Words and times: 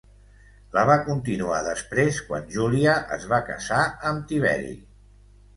La 0.77 0.85
va 0.89 0.95
continuar 1.09 1.59
després 1.67 2.17
quan 2.29 2.49
Júlia 2.57 2.97
es 3.19 3.29
va 3.35 3.41
casar 3.51 3.85
amb 4.13 4.29
Tiberi. 4.33 4.77